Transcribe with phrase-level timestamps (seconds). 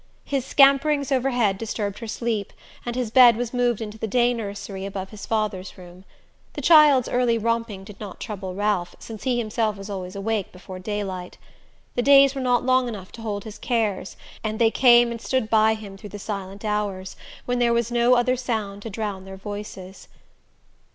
[0.25, 2.53] His scamperings overhead disturbed her sleep,
[2.87, 6.05] and his bed was moved into the day nursery, above his father's room.
[6.53, 10.79] The child's early romping did not trouble Ralph, since he himself was always awake before
[10.79, 11.37] daylight.
[11.93, 15.51] The days were not long enough to hold his cares, and they came and stood
[15.51, 17.15] by him through the silent hours,
[17.45, 20.07] when there was no other sound to drown their voices.